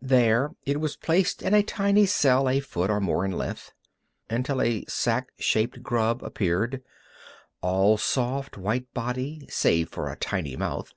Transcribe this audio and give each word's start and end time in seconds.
There 0.00 0.52
it 0.64 0.80
was 0.80 0.96
placed 0.96 1.42
in 1.42 1.52
a 1.52 1.62
tiny 1.62 2.06
cell 2.06 2.48
a 2.48 2.58
foot 2.58 2.88
or 2.88 3.00
more 3.00 3.26
in 3.26 3.32
length 3.32 3.74
until 4.30 4.62
a 4.62 4.86
sac 4.88 5.28
shaped 5.38 5.82
grub 5.82 6.22
appeared, 6.24 6.82
all 7.60 7.98
soft, 7.98 8.56
white 8.56 8.86
body 8.94 9.46
save 9.50 9.90
for 9.90 10.10
a 10.10 10.16
tiny 10.16 10.56
mouth. 10.56 10.94